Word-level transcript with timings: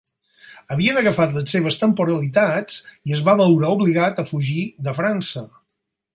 Havien 0.75 0.95
agafat 1.01 1.35
les 1.37 1.53
seves 1.55 1.77
temporalitats 1.83 2.79
i 3.11 3.15
es 3.19 3.23
va 3.29 3.37
veure 3.43 3.71
obligat 3.77 4.19
a 4.19 4.27
fugir 4.33 4.61
de 4.89 4.97
França. 5.03 5.47